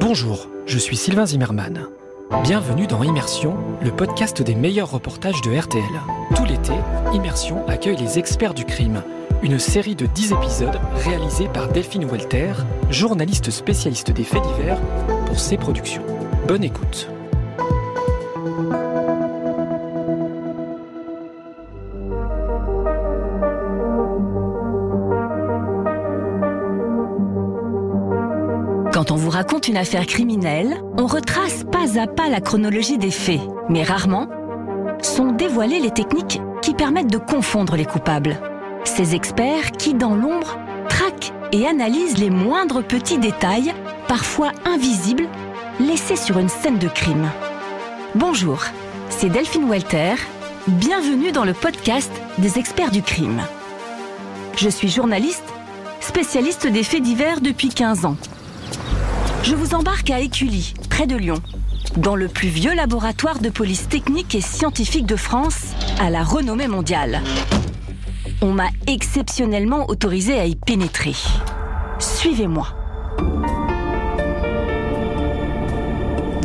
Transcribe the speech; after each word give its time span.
Bonjour, 0.00 0.48
je 0.66 0.78
suis 0.78 0.96
Sylvain 0.96 1.24
Zimmermann. 1.24 1.86
Bienvenue 2.42 2.86
dans 2.86 3.02
Immersion, 3.02 3.56
le 3.82 3.90
podcast 3.90 4.42
des 4.42 4.54
meilleurs 4.54 4.90
reportages 4.90 5.40
de 5.40 5.58
RTL. 5.58 5.82
Tout 6.36 6.44
l'été, 6.44 6.74
Immersion 7.14 7.66
accueille 7.68 7.96
les 7.96 8.18
experts 8.18 8.52
du 8.52 8.66
crime, 8.66 9.02
une 9.42 9.58
série 9.58 9.96
de 9.96 10.04
10 10.04 10.32
épisodes 10.32 10.78
réalisés 10.94 11.48
par 11.48 11.68
Delphine 11.68 12.04
Walter, 12.04 12.52
journaliste 12.90 13.50
spécialiste 13.50 14.10
des 14.10 14.24
faits 14.24 14.42
divers, 14.42 14.80
pour 15.24 15.38
ses 15.38 15.56
productions. 15.56 16.02
Bonne 16.46 16.64
écoute. 16.64 17.08
Quand 29.06 29.16
on 29.16 29.18
vous 29.18 29.30
raconte 29.30 29.68
une 29.68 29.76
affaire 29.76 30.06
criminelle, 30.06 30.80
on 30.96 31.06
retrace 31.06 31.62
pas 31.70 32.00
à 32.00 32.06
pas 32.06 32.30
la 32.30 32.40
chronologie 32.40 32.96
des 32.96 33.10
faits, 33.10 33.42
mais 33.68 33.82
rarement 33.82 34.28
sont 35.02 35.30
dévoilées 35.30 35.78
les 35.80 35.90
techniques 35.90 36.40
qui 36.62 36.72
permettent 36.72 37.12
de 37.12 37.18
confondre 37.18 37.76
les 37.76 37.84
coupables. 37.84 38.38
Ces 38.84 39.14
experts 39.14 39.72
qui, 39.72 39.92
dans 39.92 40.14
l'ombre, 40.14 40.56
traquent 40.88 41.34
et 41.52 41.66
analysent 41.66 42.16
les 42.16 42.30
moindres 42.30 42.82
petits 42.82 43.18
détails, 43.18 43.74
parfois 44.08 44.52
invisibles, 44.64 45.28
laissés 45.80 46.16
sur 46.16 46.38
une 46.38 46.48
scène 46.48 46.78
de 46.78 46.88
crime. 46.88 47.28
Bonjour, 48.14 48.64
c'est 49.10 49.28
Delphine 49.28 49.68
Walter. 49.68 50.14
Bienvenue 50.66 51.30
dans 51.30 51.44
le 51.44 51.52
podcast 51.52 52.10
des 52.38 52.58
experts 52.58 52.90
du 52.90 53.02
crime. 53.02 53.42
Je 54.56 54.70
suis 54.70 54.88
journaliste, 54.88 55.44
spécialiste 56.00 56.66
des 56.66 56.82
faits 56.82 57.02
divers 57.02 57.42
depuis 57.42 57.68
15 57.68 58.06
ans. 58.06 58.16
Je 59.44 59.54
vous 59.54 59.74
embarque 59.74 60.08
à 60.08 60.20
Écully, 60.20 60.72
près 60.88 61.06
de 61.06 61.16
Lyon, 61.16 61.36
dans 61.98 62.16
le 62.16 62.28
plus 62.28 62.48
vieux 62.48 62.74
laboratoire 62.74 63.40
de 63.40 63.50
police 63.50 63.88
technique 63.88 64.34
et 64.34 64.40
scientifique 64.40 65.04
de 65.04 65.16
France, 65.16 65.74
à 66.00 66.08
la 66.08 66.24
renommée 66.24 66.66
mondiale. 66.66 67.20
On 68.40 68.52
m'a 68.52 68.68
exceptionnellement 68.86 69.90
autorisé 69.90 70.40
à 70.40 70.46
y 70.46 70.56
pénétrer. 70.56 71.12
Suivez-moi. 71.98 72.68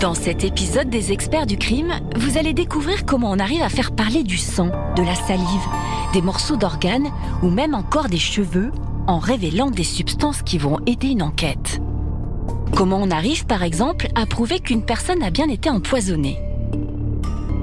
Dans 0.02 0.14
cet 0.14 0.44
épisode 0.44 0.90
des 0.90 1.14
experts 1.14 1.46
du 1.46 1.58
crime, 1.58 1.94
vous 2.18 2.38
allez 2.38 2.52
découvrir 2.52 3.06
comment 3.06 3.32
on 3.32 3.40
arrive 3.40 3.62
à 3.62 3.70
faire 3.70 3.94
parler 3.94 4.24
du 4.24 4.38
sang, 4.38 4.72
de 4.98 5.04
la 5.04 5.16
salive, 5.16 5.68
des 6.12 6.22
morceaux 6.22 6.58
d'organes 6.58 7.08
ou 7.44 7.50
même 7.50 7.76
encore 7.76 8.10
des 8.10 8.20
cheveux 8.20 8.74
en 9.08 9.20
révélant 9.20 9.72
des 9.72 9.86
substances 9.86 10.42
qui 10.42 10.58
vont 10.58 10.80
aider 10.86 11.08
une 11.08 11.24
enquête. 11.24 11.80
Comment 12.80 13.02
on 13.02 13.12
arrive, 13.12 13.46
par 13.46 13.64
exemple, 13.64 14.08
à 14.16 14.26
prouver 14.26 14.62
qu'une 14.62 14.84
personne 14.84 15.22
a 15.22 15.32
bien 15.32 15.50
été 15.50 15.70
empoisonnée? 15.70 16.40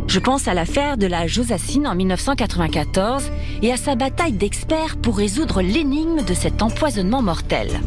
Je 0.09 0.19
pense 0.19 0.47
à 0.47 0.53
l'affaire 0.53 0.98
de 0.98 1.06
la 1.06 1.27
Josacine 1.27 1.86
en 1.86 1.95
1994 1.95 3.31
et 3.62 3.72
à 3.72 3.78
sa 3.78 3.94
bataille 3.94 4.34
d'experts 4.34 4.98
pour 4.98 5.17
résoudre 5.17 5.62
l'énigme 5.62 6.22
de 6.22 6.34
cet 6.34 6.61
empoisonnement 6.61 7.22
mortel. 7.22 7.81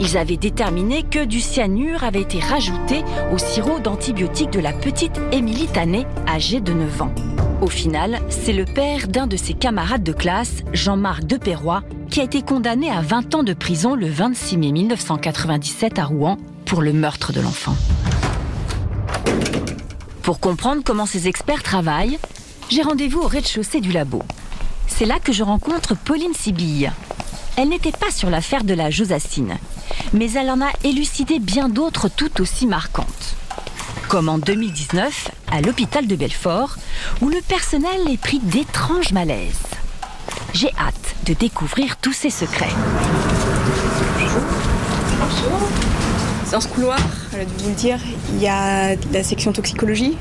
Ils 0.00 0.16
avaient 0.16 0.38
déterminé 0.38 1.02
que 1.02 1.26
du 1.26 1.38
cyanure 1.38 2.02
avait 2.02 2.22
été 2.22 2.40
rajouté 2.40 3.04
au 3.30 3.36
sirop 3.36 3.80
d'antibiotiques 3.80 4.48
de 4.48 4.60
la 4.60 4.72
petite 4.72 5.20
Émilie 5.32 5.66
Tanet, 5.66 6.06
âgée 6.26 6.62
de 6.62 6.72
9 6.72 7.02
ans. 7.02 7.14
Au 7.60 7.68
final, 7.68 8.20
c'est 8.30 8.54
le 8.54 8.64
père 8.64 9.06
d'un 9.08 9.26
de 9.26 9.36
ses 9.36 9.52
camarades 9.52 10.02
de 10.02 10.12
classe, 10.12 10.62
Jean-Marc 10.72 11.24
Deperroy, 11.24 11.82
qui 12.08 12.20
a 12.20 12.24
été 12.24 12.40
condamné 12.40 12.88
à 12.88 13.02
20 13.02 13.34
ans 13.34 13.42
de 13.42 13.52
prison 13.52 13.94
le 13.94 14.06
26 14.06 14.56
mai 14.56 14.72
1997 14.72 15.98
à 15.98 16.06
Rouen 16.06 16.38
pour 16.74 16.82
le 16.82 16.92
meurtre 16.92 17.32
de 17.32 17.40
l'enfant. 17.40 17.76
Pour 20.24 20.40
comprendre 20.40 20.82
comment 20.84 21.06
ces 21.06 21.28
experts 21.28 21.62
travaillent, 21.62 22.18
j'ai 22.68 22.82
rendez-vous 22.82 23.20
au 23.20 23.28
rez-de-chaussée 23.28 23.80
du 23.80 23.92
labo. 23.92 24.24
C'est 24.88 25.06
là 25.06 25.20
que 25.22 25.32
je 25.32 25.44
rencontre 25.44 25.94
Pauline 25.94 26.34
Sibille. 26.34 26.90
Elle 27.56 27.68
n'était 27.68 27.92
pas 27.92 28.10
sur 28.10 28.28
l'affaire 28.28 28.64
de 28.64 28.74
la 28.74 28.90
Josacine, 28.90 29.56
mais 30.14 30.32
elle 30.32 30.50
en 30.50 30.60
a 30.62 30.72
élucidé 30.82 31.38
bien 31.38 31.68
d'autres 31.68 32.08
tout 32.08 32.40
aussi 32.40 32.66
marquantes. 32.66 33.36
Comme 34.08 34.28
en 34.28 34.38
2019, 34.38 35.30
à 35.52 35.60
l'hôpital 35.60 36.08
de 36.08 36.16
Belfort, 36.16 36.74
où 37.20 37.28
le 37.28 37.40
personnel 37.40 38.00
est 38.10 38.20
pris 38.20 38.40
d'étranges 38.40 39.12
malaises. 39.12 39.62
J'ai 40.54 40.72
hâte 40.76 41.14
de 41.24 41.34
découvrir 41.34 41.98
tous 41.98 42.14
ces 42.14 42.30
secrets. 42.30 42.74
Dans 46.52 46.60
ce 46.60 46.68
couloir, 46.68 46.98
je 47.32 47.38
vais 47.38 47.44
vous 47.44 47.68
le 47.68 47.74
dire, 47.74 47.98
il 48.34 48.40
y 48.40 48.46
a 48.46 48.94
la 49.12 49.22
section 49.22 49.52
toxicologie. 49.52 50.16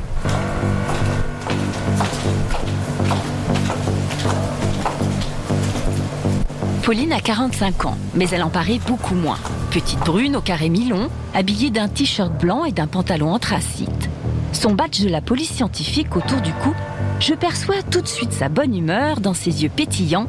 Pauline 6.83 7.13
a 7.13 7.19
45 7.19 7.85
ans, 7.85 7.97
mais 8.16 8.28
elle 8.31 8.44
en 8.44 8.50
paraît 8.50 8.79
beaucoup 8.88 9.16
moins. 9.16 9.38
Petite 9.72 10.00
brune 10.00 10.35
au 10.35 10.41
carré 10.41 10.69
mi-long, 10.69 11.09
habillée 11.33 11.69
d'un 11.69 11.88
t-shirt 11.88 12.33
blanc 12.33 12.66
et 12.66 12.72
d'un 12.72 12.88
pantalon 12.88 13.31
anthracite. 13.31 14.09
Son 14.53 14.73
badge 14.73 15.01
de 15.01 15.09
la 15.09 15.22
police 15.22 15.51
scientifique 15.51 16.16
autour 16.16 16.41
du 16.41 16.51
cou, 16.53 16.73
je 17.19 17.33
perçois 17.33 17.83
tout 17.89 18.01
de 18.01 18.07
suite 18.07 18.33
sa 18.33 18.50
bonne 18.50 18.75
humeur 18.75 19.19
dans 19.19 19.33
ses 19.33 19.63
yeux 19.63 19.72
pétillants. 19.73 20.28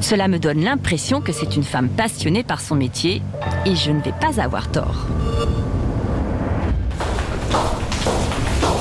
Cela 0.00 0.28
me 0.28 0.38
donne 0.38 0.62
l'impression 0.62 1.20
que 1.20 1.32
c'est 1.32 1.56
une 1.56 1.62
femme 1.62 1.88
passionnée 1.88 2.42
par 2.42 2.60
son 2.60 2.74
métier 2.74 3.22
et 3.64 3.74
je 3.74 3.90
ne 3.90 4.00
vais 4.00 4.14
pas 4.20 4.42
avoir 4.42 4.70
tort. 4.70 5.06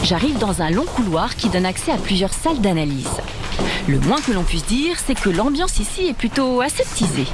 J'arrive 0.04 0.38
dans 0.38 0.62
un 0.62 0.70
long 0.70 0.86
couloir 0.86 1.36
qui 1.36 1.50
donne 1.50 1.66
accès 1.66 1.92
à 1.92 1.96
plusieurs 1.98 2.34
salles 2.34 2.60
d'analyse. 2.60 3.08
Le 3.88 4.00
moins 4.00 4.20
que 4.20 4.32
l'on 4.32 4.44
puisse 4.44 4.66
dire, 4.66 4.96
c'est 5.06 5.16
que 5.20 5.30
l'ambiance 5.30 5.80
ici 5.80 6.08
est 6.08 6.14
plutôt 6.14 6.62
aseptisée. 6.62 7.28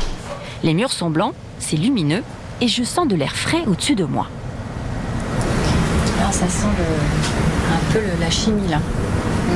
Les 0.63 0.73
murs 0.73 0.91
sont 0.91 1.09
blancs, 1.09 1.33
c'est 1.59 1.77
lumineux, 1.77 2.23
et 2.61 2.67
je 2.67 2.83
sens 2.83 3.07
de 3.07 3.15
l'air 3.15 3.35
frais 3.35 3.63
au-dessus 3.67 3.95
de 3.95 4.03
moi. 4.03 4.27
Alors 6.19 6.33
ça 6.33 6.47
sent 6.47 6.67
le- 6.77 7.73
un 7.73 7.93
peu 7.93 7.99
le- 7.99 8.19
la 8.21 8.29
chimie 8.29 8.67
là. 8.69 8.79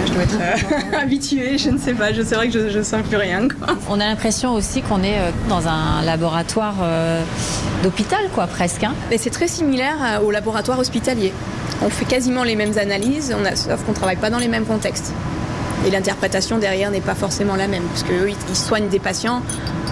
Je 0.08 0.14
dois 0.14 0.24
être 0.24 0.38
euh, 0.40 0.98
habituée, 1.02 1.58
je 1.58 1.70
ne 1.70 1.78
sais 1.78 1.94
pas, 1.94 2.14
je 2.14 2.22
sais 2.24 2.36
vrai 2.36 2.48
que 2.50 2.54
je, 2.54 2.70
je 2.70 2.82
sens 2.82 3.02
plus 3.04 3.18
rien. 3.18 3.48
Quoi. 3.48 3.76
On 3.90 4.00
a 4.00 4.06
l'impression 4.06 4.54
aussi 4.54 4.82
qu'on 4.82 5.04
est 5.04 5.20
euh, 5.20 5.30
dans 5.50 5.68
un 5.68 6.02
laboratoire 6.04 6.76
euh, 6.82 7.22
d'hôpital 7.84 8.22
quoi 8.34 8.48
presque. 8.48 8.84
hein. 8.84 8.94
Mais 9.12 9.18
c'est 9.20 9.30
très 9.30 9.48
similaire 9.48 10.22
au 10.26 10.32
laboratoire 10.32 10.80
hospitalier. 10.80 11.32
On 11.86 11.90
fait 11.90 12.06
quasiment 12.06 12.44
les 12.44 12.56
mêmes 12.56 12.78
analyses, 12.78 13.36
sauf 13.56 13.84
qu'on 13.84 13.92
ne 13.92 13.96
travaille 13.96 14.16
pas 14.16 14.30
dans 14.30 14.38
les 14.38 14.48
mêmes 14.48 14.66
contextes. 14.66 15.12
Et 15.86 15.92
l'interprétation 15.92 16.58
derrière 16.58 16.92
n'est 16.92 17.02
pas 17.02 17.16
forcément 17.16 17.58
la 17.58 17.68
même, 17.68 17.84
parce 17.84 18.04
qu'eux, 18.04 18.30
ils, 18.50 18.56
soignent 18.56 18.88
des 18.88 19.00
patients, 19.00 19.42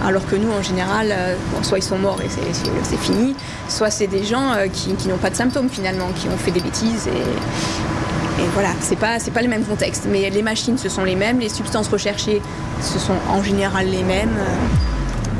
alors 0.02 0.24
que 0.26 0.36
nous, 0.36 0.50
en 0.50 0.62
général, 0.62 1.08
euh, 1.10 1.34
soit 1.60 1.78
ils 1.78 1.84
sont 1.84 1.98
morts 1.98 2.18
et 2.24 2.28
c'est- 2.30 2.96
fini, 2.96 3.34
soit 3.68 3.90
c'est 3.90 4.06
des 4.06 4.24
gens 4.24 4.52
euh, 4.52 4.68
qui, 4.68 5.08
n'ont 5.08 5.18
pas 5.18 5.28
de 5.28 5.34
symptômes 5.36 5.68
finalement, 5.68 6.08
qui 6.16 6.28
ont 6.28 6.38
fait 6.38 6.50
des 6.50 6.60
bêtises 6.60 7.08
et, 7.08 8.42
voilà, 8.54 8.70
c'est 8.80 8.96
pas 8.96 9.18
pas 9.32 9.42
le 9.42 9.48
même 9.48 9.64
contexte. 9.64 10.06
Mais 10.10 10.28
les 10.30 10.42
machines, 10.42 10.78
ce 10.78 10.88
sont 10.88 11.04
les 11.04 11.14
mêmes, 11.14 11.38
les 11.38 11.48
substances 11.48 11.88
recherchées, 11.88 12.40
ce 12.80 12.98
sont 12.98 13.14
en 13.30 13.42
général 13.42 13.86
les 13.86 14.02
mêmes. 14.02 14.36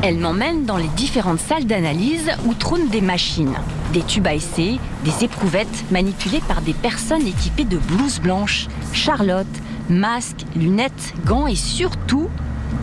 Elle 0.02 0.19
m'emmène 0.19 0.64
dans 0.64 0.76
les 0.76 0.88
différentes 0.96 1.40
salles 1.40 1.64
d'analyse 1.64 2.30
où 2.46 2.54
trônent 2.54 2.88
des 2.88 3.00
machines, 3.00 3.54
des 3.92 4.03
tubes 4.03 4.26
à 4.26 4.34
essai, 4.34 4.78
des 5.04 5.25
éprouvettes 5.25 5.84
manipulées 5.91 6.42
par 6.48 6.62
des 6.62 6.72
personnes 6.72 7.26
équipées 7.26 7.64
de 7.64 7.78
blouses 7.78 8.20
blanches, 8.20 8.69
charlotte, 8.92 9.47
masques, 9.88 10.44
lunettes, 10.56 11.14
gants 11.25 11.47
et 11.47 11.54
surtout 11.54 12.28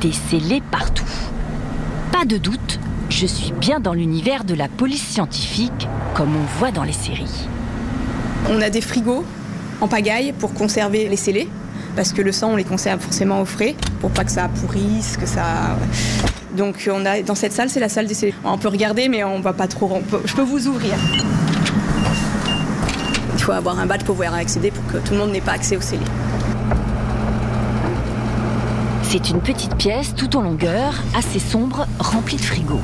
des 0.02 0.12
scellés 0.12 0.62
partout. 0.72 1.03
Pas 2.12 2.25
de 2.25 2.38
doute, 2.38 2.80
je 3.10 3.25
suis 3.25 3.51
bien 3.51 3.80
dans 3.80 3.94
l'univers 3.94 4.44
de 4.44 4.54
la 4.54 4.68
police 4.68 5.06
scientifique 5.06 5.88
comme 6.13 6.36
on 6.36 6.60
voit 6.60 6.72
dans 6.72 6.83
les 6.83 6.94
séries. 6.94 7.48
On 8.50 8.62
a 8.62 8.69
des 8.69 8.81
frigos 8.81 9.25
en 9.81 9.88
pagaille 9.88 10.33
pour 10.33 10.54
conserver 10.54 11.07
les 11.07 11.18
scellés, 11.18 11.50
parce 11.95 12.13
que 12.13 12.22
le 12.22 12.31
sang, 12.31 12.51
on 12.51 12.56
les 12.56 12.63
conserve 12.63 13.00
forcément 13.00 13.42
au 13.42 13.45
frais, 13.45 13.75
pour 14.00 14.12
pas 14.12 14.24
que 14.24 14.31
ça 14.31 14.48
pourrisse, 14.48 15.18
que 15.18 15.25
ça. 15.25 15.78
Donc 16.59 16.89
on 16.91 17.06
a 17.06 17.21
dans 17.21 17.35
cette 17.35 17.53
salle, 17.53 17.69
c'est 17.69 17.79
la 17.79 17.88
salle 17.88 18.06
des. 18.06 18.33
On 18.44 18.57
peut 18.57 18.67
regarder, 18.67 19.07
mais 19.07 19.23
on 19.23 19.39
va 19.39 19.53
pas 19.53 19.69
trop. 19.69 20.01
je 20.25 20.35
peux 20.35 20.41
vous 20.41 20.67
ouvrir. 20.67 20.94
Il 23.33 23.39
faut 23.41 23.53
avoir 23.53 23.79
un 23.79 23.85
badge 23.85 24.03
pour 24.03 24.15
pouvoir 24.15 24.33
accéder, 24.33 24.69
pour 24.69 24.85
que 24.88 24.97
tout 24.97 25.13
le 25.13 25.19
monde 25.19 25.31
n'ait 25.31 25.39
pas 25.39 25.53
accès 25.53 25.77
aux 25.77 25.81
scellés. 25.81 26.01
C'est 29.03 29.29
une 29.29 29.39
petite 29.39 29.77
pièce 29.77 30.13
tout 30.15 30.35
en 30.35 30.41
longueur, 30.41 30.95
assez 31.17 31.39
sombre, 31.39 31.88
remplie 31.97 32.35
de 32.35 32.41
frigos. 32.41 32.81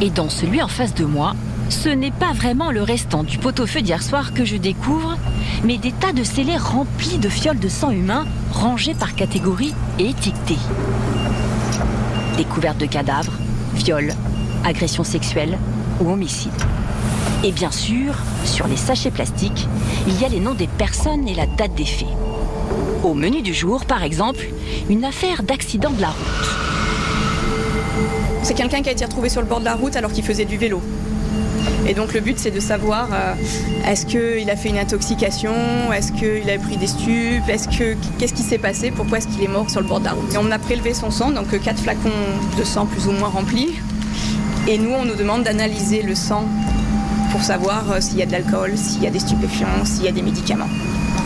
Et 0.00 0.10
dans 0.10 0.28
celui 0.28 0.60
en 0.60 0.66
face 0.66 0.94
de 0.94 1.04
moi, 1.04 1.34
ce 1.68 1.88
n'est 1.88 2.10
pas 2.10 2.32
vraiment 2.32 2.72
le 2.72 2.82
restant 2.82 3.22
du 3.22 3.38
pot-au-feu 3.38 3.80
d'hier 3.80 4.02
soir 4.02 4.34
que 4.34 4.44
je 4.44 4.56
découvre, 4.56 5.16
mais 5.62 5.78
des 5.78 5.92
tas 5.92 6.12
de 6.12 6.24
scellés 6.24 6.56
remplis 6.56 7.18
de 7.18 7.28
fioles 7.28 7.60
de 7.60 7.68
sang 7.68 7.92
humain, 7.92 8.26
rangées 8.50 8.94
par 8.94 9.14
catégorie 9.14 9.72
et 10.00 10.08
étiquetées. 10.08 10.58
Découverte 12.36 12.78
de 12.78 12.86
cadavres, 12.86 13.32
viol, 13.74 14.12
agression 14.64 15.04
sexuelle 15.04 15.56
ou 16.00 16.10
homicide. 16.10 16.50
Et 17.44 17.52
bien 17.52 17.70
sûr, 17.70 18.14
sur 18.44 18.66
les 18.66 18.76
sachets 18.76 19.12
plastiques, 19.12 19.68
il 20.08 20.20
y 20.20 20.24
a 20.24 20.28
les 20.28 20.40
noms 20.40 20.54
des 20.54 20.66
personnes 20.66 21.28
et 21.28 21.34
la 21.34 21.46
date 21.46 21.74
des 21.76 21.84
faits. 21.84 22.08
Au 23.04 23.14
menu 23.14 23.40
du 23.40 23.54
jour, 23.54 23.84
par 23.84 24.02
exemple, 24.02 24.46
une 24.90 25.04
affaire 25.04 25.44
d'accident 25.44 25.90
de 25.90 26.00
la 26.00 26.08
route. 26.08 26.48
C'est 28.42 28.54
quelqu'un 28.54 28.82
qui 28.82 28.88
a 28.88 28.92
été 28.92 29.04
retrouvé 29.04 29.28
sur 29.28 29.40
le 29.40 29.46
bord 29.46 29.60
de 29.60 29.64
la 29.64 29.74
route 29.74 29.94
alors 29.94 30.10
qu'il 30.10 30.24
faisait 30.24 30.44
du 30.44 30.58
vélo. 30.58 30.82
Et 31.86 31.94
donc 31.94 32.14
le 32.14 32.20
but 32.20 32.38
c'est 32.38 32.50
de 32.50 32.60
savoir 32.60 33.08
euh, 33.12 33.34
est-ce 33.86 34.06
qu'il 34.06 34.48
a 34.50 34.56
fait 34.56 34.70
une 34.70 34.78
intoxication, 34.78 35.52
est-ce 35.92 36.12
qu'il 36.12 36.48
a 36.48 36.58
pris 36.58 36.76
des 36.76 36.86
stupes, 36.86 37.48
est-ce 37.48 37.68
que 37.68 37.94
qu'est-ce 38.18 38.32
qui 38.32 38.42
s'est 38.42 38.58
passé, 38.58 38.90
pourquoi 38.90 39.18
est-ce 39.18 39.28
qu'il 39.28 39.42
est 39.42 39.48
mort 39.48 39.68
sur 39.68 39.80
le 39.80 39.86
bord 39.86 40.00
de 40.00 40.06
la 40.06 40.12
route? 40.12 40.32
Et 40.32 40.38
on 40.38 40.50
a 40.50 40.58
prélevé 40.58 40.94
son 40.94 41.10
sang, 41.10 41.30
donc 41.30 41.58
quatre 41.60 41.80
flacons 41.80 42.08
de 42.58 42.64
sang 42.64 42.86
plus 42.86 43.06
ou 43.06 43.12
moins 43.12 43.28
remplis. 43.28 43.74
Et 44.66 44.78
nous 44.78 44.92
on 44.92 45.04
nous 45.04 45.14
demande 45.14 45.42
d'analyser 45.42 46.02
le 46.02 46.14
sang 46.14 46.46
pour 47.32 47.42
savoir 47.42 47.90
euh, 47.90 48.00
s'il 48.00 48.18
y 48.18 48.22
a 48.22 48.26
de 48.26 48.32
l'alcool, 48.32 48.78
s'il 48.78 49.02
y 49.02 49.06
a 49.06 49.10
des 49.10 49.18
stupéfiants, 49.18 49.84
s'il 49.84 50.04
y 50.04 50.08
a 50.08 50.12
des 50.12 50.22
médicaments. 50.22 50.68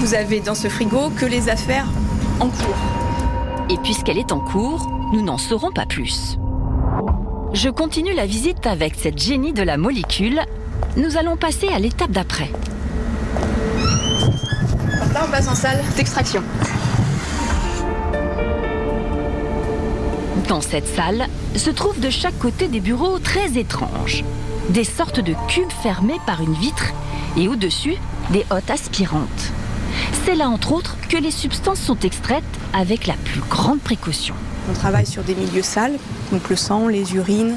Vous 0.01 0.15
avez 0.15 0.41
dans 0.41 0.55
ce 0.55 0.69
frigo 0.69 1.11
que 1.17 1.27
les 1.27 1.49
affaires 1.49 1.87
en 2.41 2.49
cours. 2.49 2.79
Et 3.71 3.77
puisqu'elle 3.83 4.19
est 4.19 4.33
en 4.33 4.41
cours, 4.41 4.91
nous 5.13 5.23
n'en 5.23 5.39
saurons 5.39 5.71
pas 5.71 5.87
plus. 5.87 6.39
Je 7.55 7.71
continue 7.71 8.13
la 8.13 8.27
visite 8.27 8.67
avec 8.67 8.95
cette 8.95 9.19
génie 9.19 9.55
de 9.55 9.63
la 9.63 9.79
molécule. 9.79 10.41
Nous 10.97 11.17
allons 11.17 11.37
passer 11.37 11.69
à 11.69 11.79
l'étape 11.79 12.11
d'après. 12.11 12.51
Là, 15.15 15.25
on 15.27 15.31
passe 15.31 15.49
en 15.49 15.55
salle 15.55 15.83
d'extraction. 15.97 16.43
Dans 20.47 20.61
cette 20.61 20.87
salle 20.87 21.27
se 21.57 21.71
trouvent 21.71 22.01
de 22.01 22.11
chaque 22.11 22.39
côté 22.39 22.69
des 22.69 22.81
bureaux 22.81 23.19
très 23.19 23.59
étranges. 23.59 24.25
Des 24.69 24.85
sortes 24.85 25.21
de 25.21 25.35
cubes 25.49 25.73
fermés 25.83 26.21
par 26.27 26.43
une 26.43 26.55
vitre 26.55 26.93
et 27.37 27.49
au-dessus 27.49 27.97
des 28.31 28.45
hottes 28.51 28.71
aspirantes. 28.71 29.53
C'est 30.25 30.35
là 30.35 30.51
entre 30.51 30.73
autres 30.73 30.97
que 31.09 31.17
les 31.17 31.31
substances 31.31 31.81
sont 31.81 31.99
extraites 32.01 32.45
avec 32.75 33.07
la 33.07 33.15
plus 33.15 33.41
grande 33.41 33.81
précaution. 33.81 34.35
On 34.69 34.73
travaille 34.73 35.07
sur 35.07 35.23
des 35.23 35.35
milieux 35.35 35.63
sales, 35.63 35.99
donc 36.31 36.49
le 36.49 36.57
sang, 36.57 36.89
les 36.89 37.15
urines, 37.15 37.57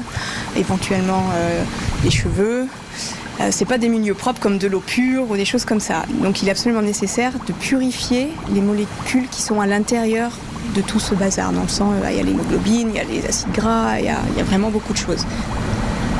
éventuellement 0.56 1.24
euh, 1.34 1.62
les 2.04 2.10
cheveux. 2.10 2.66
Euh, 3.40 3.48
c'est 3.50 3.64
pas 3.64 3.78
des 3.78 3.88
milieux 3.88 4.14
propres 4.14 4.40
comme 4.40 4.58
de 4.58 4.66
l'eau 4.66 4.80
pure 4.80 5.30
ou 5.30 5.36
des 5.36 5.44
choses 5.44 5.64
comme 5.64 5.80
ça. 5.80 6.04
Donc 6.22 6.42
il 6.42 6.48
est 6.48 6.50
absolument 6.50 6.82
nécessaire 6.82 7.32
de 7.46 7.52
purifier 7.52 8.28
les 8.52 8.60
molécules 8.60 9.28
qui 9.30 9.42
sont 9.42 9.60
à 9.60 9.66
l'intérieur 9.66 10.32
de 10.74 10.80
tout 10.80 11.00
ce 11.00 11.14
bazar. 11.14 11.52
Dans 11.52 11.62
le 11.62 11.68
sang, 11.68 11.92
euh, 11.92 12.10
il 12.10 12.16
y 12.16 12.20
a 12.20 12.22
l'hémoglobine, 12.22 12.90
il 12.90 12.96
y 12.96 13.00
a 13.00 13.04
les 13.04 13.26
acides 13.26 13.52
gras, 13.52 13.98
il 13.98 14.06
y 14.06 14.08
a, 14.08 14.18
il 14.32 14.38
y 14.38 14.40
a 14.40 14.44
vraiment 14.44 14.70
beaucoup 14.70 14.92
de 14.92 14.98
choses. 14.98 15.24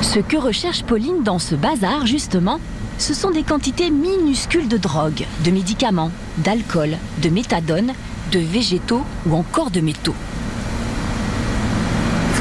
Ce 0.02 0.18
que 0.18 0.36
recherche 0.36 0.82
Pauline 0.82 1.22
dans 1.22 1.38
ce 1.38 1.54
bazar, 1.54 2.06
justement, 2.06 2.58
ce 2.98 3.14
sont 3.14 3.30
des 3.30 3.42
quantités 3.42 3.90
minuscules 3.90 4.68
de 4.68 4.76
drogue, 4.76 5.24
de 5.44 5.50
médicaments, 5.50 6.10
d'alcool, 6.38 6.96
de 7.22 7.28
méthadone, 7.30 7.92
de 8.32 8.38
végétaux 8.38 9.02
ou 9.26 9.34
encore 9.36 9.70
de 9.70 9.80
métaux. 9.80 10.14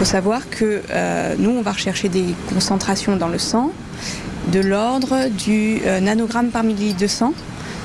Faut 0.01 0.05
savoir 0.05 0.49
que 0.49 0.81
euh, 0.89 1.35
nous, 1.37 1.51
on 1.51 1.61
va 1.61 1.73
rechercher 1.73 2.09
des 2.09 2.25
concentrations 2.51 3.17
dans 3.17 3.27
le 3.27 3.37
sang 3.37 3.71
de 4.51 4.59
l'ordre 4.59 5.29
du 5.29 5.79
euh, 5.85 5.99
nanogramme 5.99 6.47
par 6.47 6.63
millilitre 6.63 6.99
de 6.99 7.05
sang, 7.05 7.35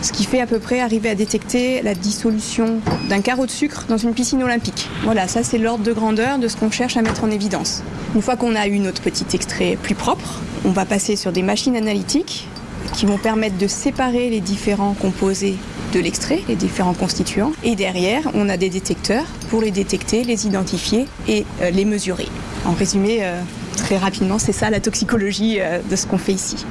ce 0.00 0.12
qui 0.12 0.24
fait 0.24 0.40
à 0.40 0.46
peu 0.46 0.58
près 0.58 0.80
arriver 0.80 1.10
à 1.10 1.14
détecter 1.14 1.82
la 1.82 1.92
dissolution 1.92 2.80
d'un 3.10 3.20
carreau 3.20 3.44
de 3.44 3.50
sucre 3.50 3.84
dans 3.86 3.98
une 3.98 4.14
piscine 4.14 4.42
olympique. 4.42 4.88
Voilà, 5.04 5.28
ça 5.28 5.42
c'est 5.42 5.58
l'ordre 5.58 5.84
de 5.84 5.92
grandeur 5.92 6.38
de 6.38 6.48
ce 6.48 6.56
qu'on 6.56 6.70
cherche 6.70 6.96
à 6.96 7.02
mettre 7.02 7.22
en 7.22 7.30
évidence. 7.30 7.82
Une 8.14 8.22
fois 8.22 8.36
qu'on 8.36 8.54
a 8.54 8.66
eu 8.66 8.78
notre 8.78 9.02
petit 9.02 9.26
extrait 9.34 9.76
plus 9.82 9.94
propre, 9.94 10.40
on 10.64 10.70
va 10.70 10.86
passer 10.86 11.16
sur 11.16 11.32
des 11.32 11.42
machines 11.42 11.76
analytiques 11.76 12.48
qui 12.94 13.04
vont 13.04 13.18
permettre 13.18 13.58
de 13.58 13.66
séparer 13.66 14.30
les 14.30 14.40
différents 14.40 14.94
composés 14.94 15.56
de 15.92 16.00
l'extrait, 16.00 16.42
les 16.48 16.56
différents 16.56 16.94
constituants. 16.94 17.52
Et 17.62 17.76
derrière, 17.76 18.22
on 18.34 18.48
a 18.48 18.56
des 18.56 18.70
détecteurs 18.70 19.26
pour 19.50 19.62
les 19.62 19.70
détecter, 19.70 20.24
les 20.24 20.46
identifier 20.46 21.06
et 21.28 21.44
euh, 21.60 21.70
les 21.70 21.84
mesurer. 21.84 22.28
En 22.64 22.72
résumé, 22.72 23.18
euh, 23.20 23.40
très 23.76 23.96
rapidement, 23.96 24.38
c'est 24.38 24.52
ça 24.52 24.70
la 24.70 24.80
toxicologie 24.80 25.60
euh, 25.60 25.80
de 25.88 25.96
ce 25.96 26.06
qu'on 26.06 26.18
fait 26.18 26.32
ici. 26.32 26.64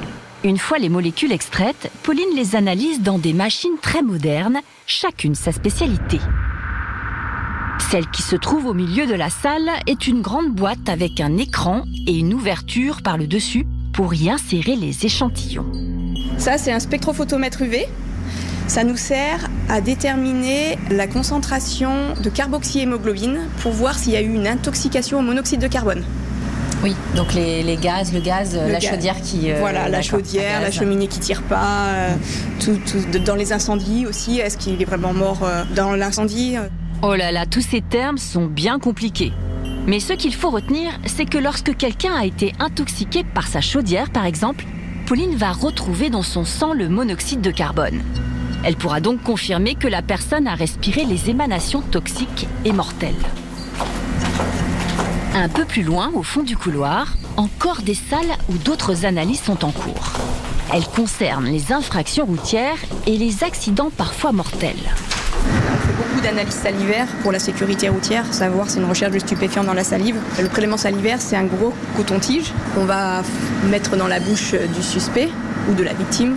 Une 0.44 0.58
fois 0.58 0.78
les 0.78 0.88
molécules 0.88 1.32
extraites, 1.32 1.90
Pauline 2.02 2.36
les 2.36 2.56
analyse 2.56 3.00
dans 3.00 3.18
des 3.18 3.32
machines 3.32 3.78
très 3.80 4.02
modernes, 4.02 4.60
chacune 4.86 5.34
sa 5.34 5.50
spécialité. 5.50 6.20
Celle 7.90 8.08
qui 8.10 8.22
se 8.22 8.36
trouve 8.36 8.66
au 8.66 8.74
milieu 8.74 9.06
de 9.06 9.14
la 9.14 9.30
salle 9.30 9.70
est 9.86 10.06
une 10.06 10.20
grande 10.20 10.52
boîte 10.52 10.88
avec 10.88 11.20
un 11.20 11.36
écran 11.36 11.84
et 12.06 12.18
une 12.18 12.34
ouverture 12.34 13.02
par 13.02 13.16
le 13.16 13.26
dessus 13.26 13.66
pour 13.92 14.14
y 14.14 14.28
insérer 14.28 14.76
les 14.76 15.06
échantillons. 15.06 15.66
Ça, 16.38 16.58
c'est 16.58 16.72
un 16.72 16.80
spectrophotomètre 16.80 17.62
UV. 17.62 17.86
Ça 18.68 18.82
nous 18.84 18.96
sert 18.96 19.48
à 19.68 19.80
déterminer 19.80 20.78
la 20.90 21.06
concentration 21.06 22.14
de 22.22 22.28
carboxyhémoglobine 22.30 23.38
pour 23.62 23.72
voir 23.72 23.96
s'il 23.98 24.12
y 24.12 24.16
a 24.16 24.22
eu 24.22 24.32
une 24.34 24.46
intoxication 24.46 25.20
au 25.20 25.22
monoxyde 25.22 25.60
de 25.60 25.68
carbone. 25.68 26.04
Oui, 26.82 26.94
donc 27.14 27.32
les, 27.32 27.62
les 27.62 27.76
gaz, 27.76 28.12
le 28.12 28.20
gaz, 28.20 28.54
Le 28.54 28.70
la 28.72 28.78
gaz. 28.80 28.90
chaudière 28.90 29.20
qui. 29.22 29.50
euh, 29.50 29.56
voilà, 29.60 29.88
la 29.88 30.02
chaudière, 30.02 30.60
la 30.60 30.70
cheminée 30.70 31.06
qui 31.06 31.20
tire 31.20 31.42
pas, 31.42 31.86
euh, 31.88 32.14
tout, 32.60 32.76
tout- 32.86 33.10
de- 33.12 33.18
dans 33.18 33.34
les 33.34 33.52
incendies 33.52 34.04
aussi. 34.06 34.40
Est-ce 34.40 34.58
qu'il 34.58 34.80
est 34.82 34.84
vraiment 34.84 35.14
mort 35.14 35.40
euh, 35.42 35.62
dans 35.74 35.92
l'incendie 35.92 36.56
Oh 37.02 37.14
là 37.14 37.32
là, 37.32 37.46
tous 37.46 37.62
ces 37.62 37.80
termes 37.80 38.18
sont 38.18 38.46
bien 38.46 38.78
compliqués. 38.78 39.32
Mais 39.86 40.00
ce 40.00 40.12
qu'il 40.12 40.34
faut 40.34 40.50
retenir, 40.50 40.90
c'est 41.06 41.24
que 41.24 41.38
lorsque 41.38 41.74
quelqu'un 41.76 42.14
a 42.14 42.24
été 42.26 42.52
intoxiqué 42.58 43.24
par 43.24 43.46
sa 43.46 43.60
chaudière, 43.60 44.10
par 44.10 44.26
exemple, 44.26 44.66
Pauline 45.06 45.34
va 45.36 45.52
retrouver 45.52 46.10
dans 46.10 46.22
son 46.22 46.44
sang 46.44 46.72
le 46.74 46.88
monoxyde 46.88 47.40
de 47.40 47.50
carbone. 47.52 48.02
Elle 48.66 48.74
pourra 48.74 48.98
donc 48.98 49.22
confirmer 49.22 49.76
que 49.76 49.86
la 49.86 50.02
personne 50.02 50.48
a 50.48 50.56
respiré 50.56 51.04
les 51.04 51.30
émanations 51.30 51.82
toxiques 51.82 52.48
et 52.64 52.72
mortelles. 52.72 53.14
Un 55.36 55.48
peu 55.48 55.64
plus 55.64 55.84
loin, 55.84 56.10
au 56.14 56.24
fond 56.24 56.42
du 56.42 56.56
couloir, 56.56 57.16
encore 57.36 57.82
des 57.82 57.94
salles 57.94 58.36
où 58.48 58.54
d'autres 58.54 59.04
analyses 59.04 59.40
sont 59.40 59.64
en 59.64 59.70
cours. 59.70 60.14
Elles 60.74 60.84
concernent 60.84 61.46
les 61.46 61.72
infractions 61.72 62.26
routières 62.26 62.78
et 63.06 63.16
les 63.16 63.44
accidents 63.44 63.92
parfois 63.96 64.32
mortels. 64.32 64.74
On 64.74 65.86
fait 65.86 65.92
beaucoup 65.92 66.20
d'analyses 66.20 66.54
salivaires 66.54 67.06
pour 67.22 67.30
la 67.30 67.38
sécurité 67.38 67.88
routière, 67.88 68.34
savoir 68.34 68.68
si 68.68 68.78
une 68.78 68.86
recherche 68.86 69.12
de 69.12 69.20
stupéfiants 69.20 69.62
dans 69.62 69.74
la 69.74 69.84
salive. 69.84 70.16
Le 70.42 70.48
prélèvement 70.48 70.76
salivaire, 70.76 71.20
c'est 71.20 71.36
un 71.36 71.44
gros 71.44 71.72
coton-tige 71.96 72.52
qu'on 72.74 72.84
va 72.84 73.22
mettre 73.70 73.96
dans 73.96 74.08
la 74.08 74.18
bouche 74.18 74.56
du 74.74 74.82
suspect 74.82 75.28
ou 75.70 75.74
de 75.74 75.84
la 75.84 75.92
victime. 75.92 76.34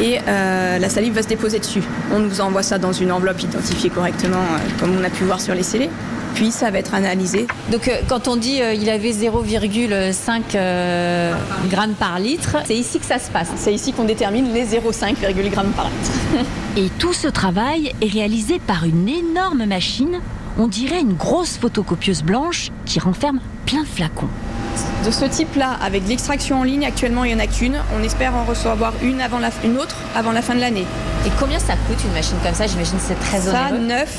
Et 0.00 0.18
euh, 0.26 0.78
la 0.78 0.88
salive 0.88 1.14
va 1.14 1.22
se 1.22 1.28
déposer 1.28 1.58
dessus. 1.58 1.82
On 2.12 2.18
nous 2.18 2.40
envoie 2.40 2.62
ça 2.62 2.78
dans 2.78 2.92
une 2.92 3.12
enveloppe 3.12 3.42
identifiée 3.42 3.90
correctement, 3.90 4.36
euh, 4.36 4.80
comme 4.80 4.96
on 4.98 5.04
a 5.04 5.10
pu 5.10 5.24
voir 5.24 5.40
sur 5.40 5.54
les 5.54 5.62
scellés. 5.62 5.90
Puis 6.34 6.50
ça 6.50 6.70
va 6.70 6.78
être 6.78 6.94
analysé. 6.94 7.46
Donc 7.70 7.86
euh, 7.86 7.98
quand 8.08 8.26
on 8.26 8.36
dit 8.36 8.60
euh, 8.60 8.74
il 8.74 8.90
avait 8.90 9.12
0,5 9.12 10.42
euh, 10.54 11.34
grammes 11.70 11.94
par 11.94 12.18
litre, 12.18 12.56
c'est 12.66 12.74
ici 12.74 12.98
que 12.98 13.06
ça 13.06 13.18
se 13.18 13.30
passe. 13.30 13.48
C'est 13.56 13.72
ici 13.72 13.92
qu'on 13.92 14.04
détermine 14.04 14.52
les 14.52 14.66
0,5 14.66 15.14
grammes 15.50 15.72
par 15.72 15.86
litre. 15.86 16.44
Et 16.76 16.88
tout 16.98 17.12
ce 17.12 17.28
travail 17.28 17.92
est 18.02 18.12
réalisé 18.12 18.58
par 18.58 18.84
une 18.84 19.08
énorme 19.08 19.64
machine, 19.64 20.20
on 20.58 20.66
dirait 20.66 21.00
une 21.00 21.14
grosse 21.14 21.56
photocopieuse 21.56 22.24
blanche 22.24 22.70
qui 22.84 22.98
renferme 22.98 23.38
plein 23.64 23.82
de 23.82 23.88
flacons. 23.88 24.28
De 25.04 25.10
ce 25.10 25.24
type-là, 25.26 25.76
avec 25.84 26.06
l'extraction 26.08 26.60
en 26.60 26.62
ligne, 26.64 26.84
actuellement 26.86 27.24
il 27.24 27.34
n'y 27.34 27.40
en 27.40 27.44
a 27.44 27.46
qu'une. 27.46 27.78
On 27.98 28.02
espère 28.02 28.34
en 28.34 28.44
recevoir 28.44 28.92
une, 29.02 29.20
avant 29.20 29.38
la, 29.38 29.50
une 29.64 29.76
autre 29.78 29.96
avant 30.16 30.32
la 30.32 30.42
fin 30.42 30.54
de 30.54 30.60
l'année. 30.60 30.86
Et 31.26 31.30
combien 31.38 31.58
ça 31.58 31.74
coûte 31.88 31.98
une 32.04 32.12
machine 32.12 32.36
comme 32.42 32.54
ça? 32.54 32.66
J'imagine 32.66 32.96
que 32.98 33.04
c'est 33.06 33.20
très 33.20 33.40
Ça, 33.40 33.68
onéreux. 33.70 33.78
neuf, 33.86 34.16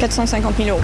450 0.00 0.56
000 0.56 0.68
euros. 0.70 0.80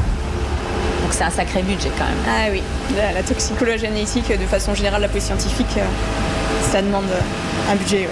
Donc 1.03 1.13
c'est 1.13 1.25
un 1.25 1.31
sacré 1.31 1.63
budget 1.63 1.91
quand 1.99 2.05
même. 2.05 2.15
Ah 2.29 2.51
oui, 2.51 2.63
la, 2.97 3.13
la 3.13 3.23
toxicologie 3.23 3.81
génétique, 3.81 4.29
de 4.29 4.47
façon 4.47 4.75
générale, 4.75 5.03
la 5.03 5.09
police 5.09 5.25
scientifique, 5.27 5.67
euh, 5.77 5.85
ça 6.73 6.83
demande 6.83 7.05
euh, 7.11 7.73
un 7.73 7.77
budget, 7.77 8.09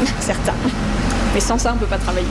oui, 0.00 0.06
certain. 0.20 0.54
Mais 1.34 1.40
sans 1.40 1.58
ça, 1.58 1.72
on 1.72 1.74
ne 1.74 1.80
peut 1.80 1.86
pas 1.86 1.98
travailler. 1.98 2.26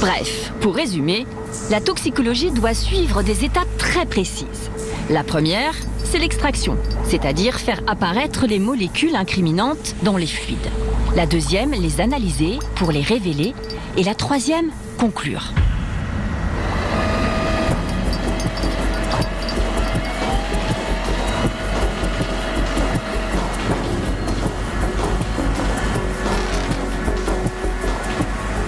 Bref, 0.00 0.50
pour 0.60 0.74
résumer, 0.74 1.26
la 1.70 1.80
toxicologie 1.80 2.50
doit 2.50 2.74
suivre 2.74 3.22
des 3.22 3.44
étapes 3.44 3.68
très 3.78 4.04
précises. 4.06 4.70
La 5.10 5.24
première, 5.24 5.74
c'est 6.04 6.20
l'extraction, 6.20 6.76
c'est-à-dire 7.02 7.58
faire 7.58 7.80
apparaître 7.88 8.46
les 8.46 8.60
molécules 8.60 9.16
incriminantes 9.16 9.96
dans 10.04 10.16
les 10.16 10.28
fluides. 10.28 10.70
La 11.16 11.26
deuxième, 11.26 11.72
les 11.72 12.00
analyser 12.00 12.60
pour 12.76 12.92
les 12.92 13.02
révéler. 13.02 13.52
Et 13.96 14.04
la 14.04 14.14
troisième, 14.14 14.70
conclure. 14.98 15.52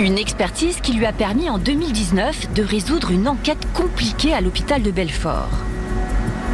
Une 0.00 0.18
expertise 0.18 0.80
qui 0.80 0.94
lui 0.94 1.06
a 1.06 1.12
permis 1.12 1.48
en 1.48 1.58
2019 1.58 2.52
de 2.52 2.64
résoudre 2.64 3.12
une 3.12 3.28
enquête 3.28 3.64
compliquée 3.74 4.34
à 4.34 4.40
l'hôpital 4.40 4.82
de 4.82 4.90
Belfort. 4.90 5.48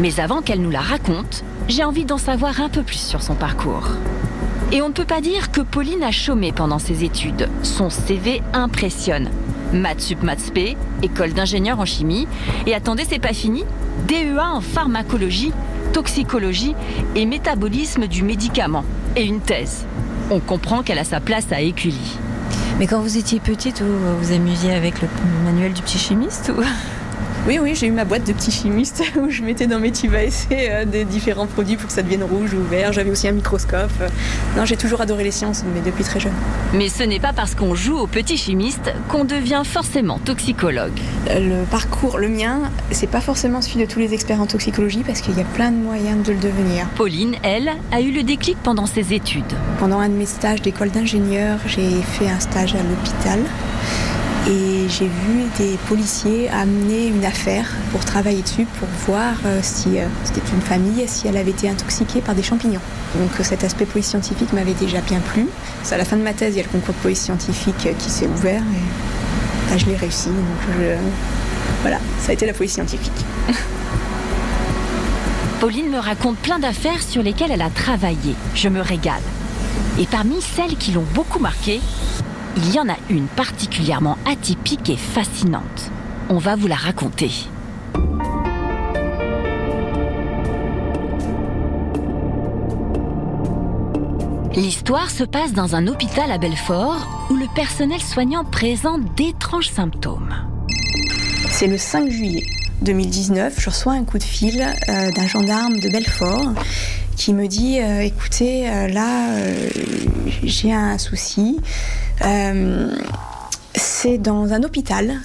Mais 0.00 0.21
avant 0.21 0.43
qu'elle 0.43 0.61
nous 0.61 0.71
la 0.71 0.81
raconte, 0.81 1.43
j'ai 1.69 1.83
envie 1.83 2.05
d'en 2.05 2.19
savoir 2.19 2.61
un 2.61 2.69
peu 2.69 2.83
plus 2.83 3.00
sur 3.00 3.21
son 3.21 3.35
parcours. 3.35 3.88
Et 4.71 4.81
on 4.81 4.88
ne 4.88 4.93
peut 4.93 5.05
pas 5.05 5.21
dire 5.21 5.50
que 5.50 5.61
Pauline 5.61 6.05
a 6.05 6.12
chômé 6.12 6.52
pendant 6.52 6.78
ses 6.78 7.02
études. 7.02 7.49
Son 7.62 7.90
CV 7.90 8.43
impressionne. 8.52 9.31
Maths 9.73 10.00
sup 10.00 10.19
école 11.02 11.33
d'ingénieur 11.33 11.81
en 11.81 11.85
chimie. 11.85 12.28
Et 12.67 12.75
attendez, 12.75 13.05
c'est 13.09 13.19
pas 13.19 13.33
fini 13.33 13.64
DEA 14.07 14.38
en 14.38 14.61
pharmacologie, 14.61 15.52
toxicologie 15.93 16.75
et 17.17 17.26
métabolisme 17.26 18.07
du 18.07 18.23
médicament. 18.23 18.85
Et 19.17 19.25
une 19.25 19.40
thèse. 19.40 19.85
On 20.31 20.38
comprend 20.38 20.83
qu'elle 20.83 20.99
a 20.99 21.05
sa 21.05 21.21
place 21.21 21.50
à 21.50 21.61
Écully. 21.61 22.19
Mais 22.78 22.87
quand 22.87 23.00
vous 23.00 23.17
étiez 23.17 23.40
petite, 23.40 23.83
vous 23.83 24.19
vous 24.21 24.33
amusiez 24.33 24.73
avec 24.73 25.02
le 25.02 25.09
manuel 25.45 25.73
du 25.73 25.83
petit 25.83 25.99
chimiste 25.99 26.52
ou... 26.57 26.62
Oui, 27.49 27.59
oui, 27.59 27.75
j'ai 27.75 27.87
eu 27.87 27.93
ma 27.93 28.05
boîte 28.05 28.26
de 28.26 28.35
petits 28.35 28.50
chimistes 28.50 29.02
où 29.17 29.31
je 29.31 29.43
mettais 29.43 29.67
dans 29.67 29.81
mes 29.81 29.90
tubes 29.90 30.14
à 30.14 30.23
essai 30.23 30.69
euh, 30.71 30.85
des 30.85 31.07
différents 31.07 31.47
produits 31.47 31.76
pour 31.76 31.87
que 31.87 31.95
ça 31.95 32.02
devienne 32.02 32.23
rouge 32.23 32.52
ou 32.52 32.62
vert. 32.62 32.93
J'avais 32.93 33.11
aussi 33.11 33.26
un 33.26 33.33
microscope. 33.33 33.90
Non, 34.55 34.67
j'ai 34.67 34.76
toujours 34.76 35.00
adoré 35.00 35.25
les 35.25 35.31
sciences, 35.31 35.64
mais 35.75 35.81
depuis 35.81 36.05
très 36.05 36.21
jeune. 36.21 36.35
Mais 36.75 36.90
ce 36.90 37.02
n'est 37.05 37.21
pas 37.21 37.33
parce 37.33 37.55
qu'on 37.55 37.75
joue 37.75 37.97
au 37.97 38.07
petit 38.07 38.37
chimiste 38.37 38.93
qu'on 39.09 39.25
devient 39.25 39.62
forcément 39.64 40.19
toxicologue. 40.19 41.00
Le 41.31 41.64
parcours, 41.64 42.19
le 42.19 42.28
mien, 42.28 42.71
c'est 42.90 43.07
pas 43.07 43.23
forcément 43.23 43.62
celui 43.62 43.81
de 43.81 43.90
tous 43.90 43.99
les 43.99 44.12
experts 44.12 44.43
en 44.43 44.47
toxicologie 44.47 45.02
parce 45.02 45.23
qu'il 45.23 45.38
y 45.38 45.40
a 45.40 45.47
plein 45.55 45.71
de 45.71 45.78
moyens 45.78 46.23
de 46.23 46.33
le 46.33 46.38
devenir. 46.38 46.87
Pauline, 46.97 47.35
elle, 47.43 47.71
a 47.93 48.02
eu 48.02 48.12
le 48.12 48.25
déclic 48.25 48.59
pendant 48.62 48.85
ses 48.85 49.14
études. 49.14 49.55
Pendant 49.78 50.00
un 50.00 50.11
de 50.11 50.14
mes 50.14 50.26
stages 50.26 50.61
d'école 50.61 50.90
d'ingénieur, 50.90 51.61
j'ai 51.67 52.02
fait 52.02 52.28
un 52.28 52.40
stage 52.40 52.75
à 52.75 52.83
l'hôpital 52.83 53.40
et 54.49 54.88
j'ai 54.88 55.07
vu 55.07 55.45
des 55.59 55.76
policiers 55.88 56.49
amener 56.49 57.09
une 57.09 57.25
affaire 57.25 57.67
pour 57.93 58.02
travailler 58.05 58.40
dessus, 58.40 58.67
pour 58.78 58.88
voir 59.07 59.35
euh, 59.45 59.61
si 59.62 59.99
euh, 59.99 60.07
c'était 60.25 60.40
une 60.55 60.62
famille, 60.62 61.07
si 61.07 61.28
elle 61.28 61.37
avait 61.37 61.50
été 61.50 61.69
intoxiquée 61.69 62.23
par 62.23 62.35
des 62.35 62.43
champignons. 62.43 62.81
Donc 63.19 63.31
euh, 63.38 63.43
cet 63.43 63.62
aspect 63.62 63.85
police 63.85 64.07
scientifique 64.07 64.52
m'avait 64.55 64.73
déjà 64.73 65.02
bien 65.02 65.21
plu. 65.21 65.47
C'est 65.83 65.97
à 65.97 65.99
la 65.99 66.07
fin 66.07 66.17
de 66.17 66.23
ma 66.23 66.33
thèse, 66.33 66.55
il 66.55 66.59
y 66.59 66.61
a 66.61 66.64
le 66.64 66.71
concours 66.71 66.95
de 66.95 67.00
police 67.00 67.21
scientifique 67.21 67.88
qui 67.99 68.11
s'est 68.11 68.26
ouvert 68.26 68.62
et 68.62 69.71
bah, 69.71 69.76
je 69.76 69.85
l'ai 69.85 69.97
réussi. 69.97 70.28
Donc 70.28 70.37
voilà, 71.83 71.99
ça 72.21 72.31
a 72.31 72.33
été 72.33 72.47
la 72.47 72.55
police 72.55 72.73
scientifique. 72.73 73.12
Pauline 75.61 75.90
me 75.90 75.99
raconte 75.99 76.38
plein 76.38 76.59
d'affaires 76.59 77.02
sur 77.02 77.23
lesquelles 77.23 77.50
elle 77.50 77.62
a 77.62 77.71
travaillé. 77.71 78.35
Je 78.55 78.69
me 78.69 78.81
régale. 78.81 79.23
Et 79.99 80.07
parmi 80.07 80.40
celles 80.40 80.76
qui 80.76 80.93
l'ont 80.93 81.07
beaucoup 81.14 81.40
marquée, 81.40 81.81
il 82.58 82.74
y 82.74 82.80
en 82.80 82.88
a 82.88 82.96
une 83.08 83.26
particulièrement 83.26 84.18
atypique 84.26 84.90
et 84.90 84.96
fascinante. 84.96 85.92
On 86.28 86.38
va 86.38 86.56
vous 86.56 86.66
la 86.66 86.74
raconter. 86.74 87.30
L'histoire 94.56 95.08
se 95.08 95.22
passe 95.22 95.52
dans 95.52 95.76
un 95.76 95.86
hôpital 95.86 96.32
à 96.32 96.38
Belfort 96.38 97.06
où 97.30 97.36
le 97.36 97.46
personnel 97.54 98.00
soignant 98.00 98.44
présente 98.44 99.14
d'étranges 99.14 99.70
symptômes. 99.70 100.34
C'est 101.48 101.68
le 101.68 101.78
5 101.78 102.10
juillet 102.10 102.44
2019, 102.82 103.54
je 103.56 103.70
reçois 103.70 103.92
un 103.92 104.04
coup 104.04 104.18
de 104.18 104.24
fil 104.24 104.60
euh, 104.60 105.10
d'un 105.12 105.26
gendarme 105.28 105.78
de 105.78 105.88
Belfort 105.88 106.54
qui 107.16 107.34
me 107.34 107.46
dit 107.46 107.78
euh, 107.80 108.00
écoutez, 108.00 108.68
euh, 108.68 108.88
là, 108.88 109.28
j'ai 110.42 110.72
un 110.72 110.98
souci. 110.98 111.60
C'est 113.75 114.18
dans 114.18 114.52
un 114.52 114.62
hôpital 114.62 115.20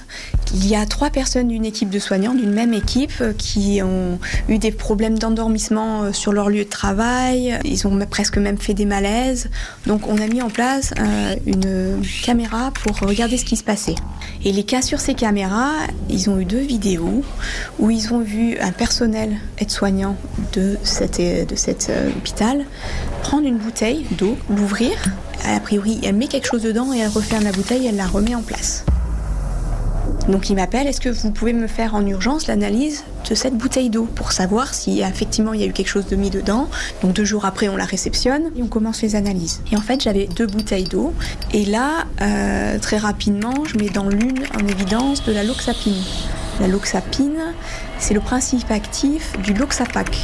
il 0.54 0.68
y 0.68 0.76
a 0.76 0.86
trois 0.86 1.10
personnes 1.10 1.48
d'une 1.48 1.64
équipe 1.64 1.90
de 1.90 1.98
soignants, 1.98 2.32
d'une 2.32 2.52
même 2.52 2.72
équipe, 2.72 3.12
euh, 3.20 3.32
qui 3.36 3.82
ont 3.82 4.18
eu 4.48 4.58
des 4.58 4.70
problèmes 4.70 5.18
d'endormissement 5.18 6.04
euh, 6.04 6.12
sur 6.12 6.32
leur 6.32 6.48
lieu 6.48 6.64
de 6.64 6.68
travail. 6.68 7.58
Ils 7.64 7.86
ont 7.88 7.98
presque 8.08 8.38
même 8.38 8.56
fait 8.56 8.72
des 8.72 8.86
malaises. 8.86 9.50
Donc 9.86 10.06
on 10.06 10.16
a 10.18 10.26
mis 10.28 10.42
en 10.42 10.50
place 10.50 10.94
euh, 10.98 11.34
une 11.46 12.02
caméra 12.22 12.70
pour 12.70 12.96
regarder 13.00 13.36
ce 13.36 13.44
qui 13.44 13.56
se 13.56 13.64
passait. 13.64 13.96
Et 14.44 14.52
les 14.52 14.62
cas 14.62 14.80
sur 14.80 15.00
ces 15.00 15.14
caméras, 15.14 15.72
ils 16.08 16.30
ont 16.30 16.38
eu 16.38 16.44
deux 16.44 16.60
vidéos 16.60 17.24
où 17.80 17.90
ils 17.90 18.14
ont 18.14 18.20
vu 18.20 18.56
un 18.58 18.72
personnel 18.72 19.36
aide-soignant 19.58 20.16
de, 20.52 20.78
cet, 20.84 21.20
de 21.20 21.56
cet 21.56 21.90
hôpital 22.16 22.64
prendre 23.22 23.46
une 23.46 23.58
bouteille 23.58 24.06
d'eau, 24.12 24.36
l'ouvrir. 24.48 24.92
A 25.44 25.58
priori, 25.60 25.98
elle 26.04 26.14
met 26.14 26.28
quelque 26.28 26.46
chose 26.46 26.62
dedans 26.62 26.92
et 26.92 26.98
elle 26.98 27.08
referme 27.08 27.44
la 27.44 27.52
bouteille 27.52 27.86
et 27.86 27.88
elle 27.88 27.96
la 27.96 28.06
remet 28.06 28.34
en 28.34 28.42
place. 28.42 28.84
Donc 30.28 30.48
il 30.48 30.56
m'appelle, 30.56 30.86
est-ce 30.86 31.00
que 31.00 31.10
vous 31.10 31.30
pouvez 31.30 31.52
me 31.52 31.66
faire 31.66 31.94
en 31.94 32.04
urgence 32.06 32.46
l'analyse 32.46 33.04
de 33.28 33.34
cette 33.34 33.56
bouteille 33.56 33.90
d'eau 33.90 34.04
pour 34.04 34.32
savoir 34.32 34.72
si 34.72 35.00
effectivement 35.02 35.52
il 35.52 35.60
y 35.60 35.64
a 35.64 35.66
eu 35.66 35.72
quelque 35.72 35.88
chose 35.88 36.06
de 36.06 36.16
mis 36.16 36.30
dedans? 36.30 36.68
Donc 37.02 37.12
deux 37.12 37.24
jours 37.24 37.44
après 37.44 37.68
on 37.68 37.76
la 37.76 37.84
réceptionne 37.84 38.44
et 38.56 38.62
on 38.62 38.66
commence 38.66 39.02
les 39.02 39.16
analyses. 39.16 39.60
Et 39.70 39.76
en 39.76 39.80
fait 39.80 40.02
j'avais 40.02 40.26
deux 40.26 40.46
bouteilles 40.46 40.84
d'eau 40.84 41.12
et 41.52 41.66
là 41.66 42.06
euh, 42.22 42.78
très 42.78 42.96
rapidement 42.96 43.64
je 43.66 43.76
mets 43.76 43.90
dans 43.90 44.08
l'une 44.08 44.44
en 44.54 44.66
évidence 44.66 45.24
de 45.24 45.32
la 45.32 45.44
loxapine. 45.44 46.02
La 46.60 46.68
loxapine 46.68 47.52
c'est 47.98 48.14
le 48.14 48.20
principe 48.20 48.70
actif 48.70 49.38
du 49.42 49.52
loxapac 49.52 50.22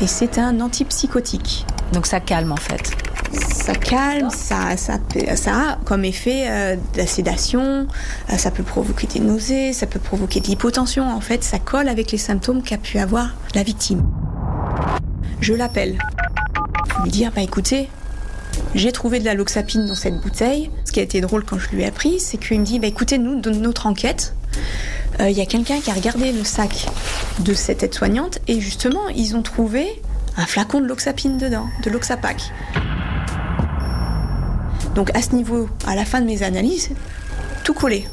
et 0.00 0.06
c'est 0.06 0.38
un 0.38 0.60
antipsychotique. 0.60 1.66
Donc 1.92 2.06
ça 2.06 2.20
calme 2.20 2.52
en 2.52 2.56
fait 2.56 2.92
ça 3.32 3.74
calme, 3.74 4.30
ça, 4.30 4.76
ça, 4.76 4.98
a 5.46 5.76
comme 5.84 6.04
effet 6.04 6.44
euh, 6.48 6.76
de 6.76 6.98
la 6.98 7.06
sédation, 7.06 7.86
euh, 8.32 8.36
ça 8.36 8.50
peut 8.50 8.62
provoquer 8.62 9.06
des 9.06 9.20
nausées, 9.20 9.72
ça 9.72 9.86
peut 9.86 10.00
provoquer 10.00 10.40
de 10.40 10.46
l'hypotension. 10.46 11.08
En 11.08 11.20
fait, 11.20 11.44
ça 11.44 11.58
colle 11.58 11.88
avec 11.88 12.12
les 12.12 12.18
symptômes 12.18 12.62
qu'a 12.62 12.78
pu 12.78 12.98
avoir 12.98 13.34
la 13.54 13.62
victime. 13.62 14.04
Je 15.40 15.54
l'appelle 15.54 15.98
pour 16.88 17.04
lui 17.04 17.10
dire 17.10 17.30
bah 17.34 17.42
écoutez, 17.42 17.88
j'ai 18.74 18.92
trouvé 18.92 19.20
de 19.20 19.24
la 19.24 19.34
loxapine 19.34 19.86
dans 19.86 19.94
cette 19.94 20.20
bouteille. 20.20 20.70
Ce 20.84 20.92
qui 20.92 21.00
a 21.00 21.02
été 21.02 21.20
drôle 21.20 21.44
quand 21.44 21.58
je 21.58 21.68
lui 21.70 21.82
ai 21.82 21.86
appris, 21.86 22.20
c'est 22.20 22.38
qu'il 22.38 22.60
me 22.60 22.64
dit 22.64 22.78
bah 22.78 22.88
écoutez, 22.88 23.18
nous, 23.18 23.40
dans 23.40 23.54
notre 23.54 23.86
enquête, 23.86 24.34
euh, 25.20 25.30
il 25.30 25.36
y 25.36 25.40
a 25.40 25.46
quelqu'un 25.46 25.80
qui 25.80 25.90
a 25.90 25.94
regardé 25.94 26.32
le 26.32 26.44
sac 26.44 26.86
de 27.40 27.54
cette 27.54 27.82
aide-soignante 27.82 28.38
et 28.48 28.60
justement, 28.60 29.08
ils 29.08 29.36
ont 29.36 29.42
trouvé 29.42 30.02
un 30.36 30.46
flacon 30.46 30.80
de 30.80 30.86
loxapine 30.86 31.38
dedans, 31.38 31.66
de 31.84 31.90
loxapac. 31.90 32.52
Donc 34.94 35.10
à 35.16 35.22
ce 35.22 35.34
niveau, 35.34 35.68
à 35.86 35.94
la 35.94 36.04
fin 36.04 36.20
de 36.20 36.26
mes 36.26 36.42
analyses, 36.42 36.90
tout 37.64 37.74
collé. 37.74 38.06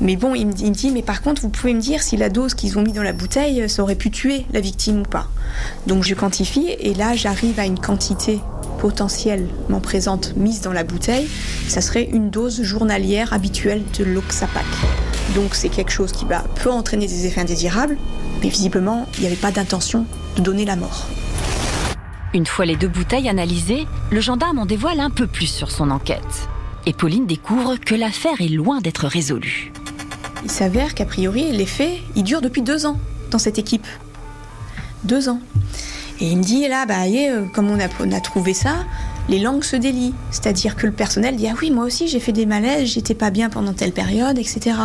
Mais 0.00 0.16
bon, 0.16 0.34
il 0.34 0.46
me, 0.46 0.52
dit, 0.52 0.90
mais 0.92 1.02
par 1.02 1.22
contre, 1.22 1.42
vous 1.42 1.48
pouvez 1.48 1.74
me 1.74 1.80
dire 1.80 2.02
si 2.02 2.16
la 2.16 2.28
dose 2.28 2.54
qu'ils 2.54 2.78
ont 2.78 2.82
mis 2.82 2.92
dans 2.92 3.02
la 3.02 3.12
bouteille, 3.12 3.68
ça 3.68 3.82
aurait 3.82 3.96
pu 3.96 4.10
tuer 4.10 4.46
la 4.52 4.60
victime 4.60 5.00
ou 5.00 5.02
pas. 5.02 5.26
Donc 5.86 6.04
je 6.04 6.14
quantifie 6.14 6.68
et 6.78 6.94
là 6.94 7.16
j'arrive 7.16 7.58
à 7.58 7.64
une 7.64 7.80
quantité 7.80 8.40
potentiellement 8.78 9.80
présente 9.80 10.36
mise 10.36 10.60
dans 10.60 10.72
la 10.72 10.84
bouteille, 10.84 11.28
ça 11.66 11.80
serait 11.80 12.04
une 12.04 12.30
dose 12.30 12.62
journalière 12.62 13.32
habituelle 13.32 13.82
de 13.98 14.04
l'oxapac. 14.04 14.64
Donc 15.34 15.56
c'est 15.56 15.68
quelque 15.68 15.90
chose 15.90 16.12
qui 16.12 16.24
bah, 16.24 16.44
peut 16.62 16.70
entraîner 16.70 17.08
des 17.08 17.26
effets 17.26 17.40
indésirables, 17.40 17.98
mais 18.40 18.48
visiblement 18.48 19.06
il 19.16 19.22
n'y 19.22 19.26
avait 19.26 19.36
pas 19.36 19.50
d'intention 19.50 20.06
de 20.36 20.42
donner 20.42 20.64
la 20.64 20.76
mort. 20.76 21.08
Une 22.34 22.46
fois 22.46 22.66
les 22.66 22.76
deux 22.76 22.88
bouteilles 22.88 23.28
analysées, 23.28 23.86
le 24.10 24.20
gendarme 24.20 24.58
en 24.58 24.66
dévoile 24.66 25.00
un 25.00 25.10
peu 25.10 25.26
plus 25.26 25.46
sur 25.46 25.70
son 25.70 25.90
enquête. 25.90 26.48
Et 26.84 26.92
Pauline 26.92 27.26
découvre 27.26 27.76
que 27.76 27.94
l'affaire 27.94 28.40
est 28.40 28.48
loin 28.48 28.80
d'être 28.80 29.06
résolue. 29.06 29.72
Il 30.44 30.50
s'avère 30.50 30.94
qu'a 30.94 31.06
priori, 31.06 31.50
les 31.52 31.66
faits, 31.66 31.98
ils 32.16 32.22
durent 32.22 32.42
depuis 32.42 32.62
deux 32.62 32.84
ans 32.84 32.98
dans 33.30 33.38
cette 33.38 33.58
équipe. 33.58 33.86
Deux 35.04 35.28
ans. 35.28 35.40
Et 36.20 36.26
il 36.26 36.36
me 36.36 36.42
dit, 36.42 36.68
là, 36.68 36.84
bah, 36.84 37.04
euh, 37.06 37.44
comme 37.54 37.70
on 37.70 37.80
a, 37.80 37.88
on 38.00 38.12
a 38.12 38.20
trouvé 38.20 38.52
ça, 38.52 38.84
les 39.28 39.38
langues 39.38 39.64
se 39.64 39.76
délient. 39.76 40.14
C'est-à-dire 40.30 40.76
que 40.76 40.86
le 40.86 40.92
personnel 40.92 41.36
dit 41.36 41.48
Ah 41.48 41.54
oui, 41.60 41.70
moi 41.70 41.84
aussi 41.84 42.08
j'ai 42.08 42.20
fait 42.20 42.32
des 42.32 42.46
malaises, 42.46 42.88
j'étais 42.88 43.14
pas 43.14 43.30
bien 43.30 43.50
pendant 43.50 43.72
telle 43.72 43.92
période, 43.92 44.38
etc. 44.38 44.76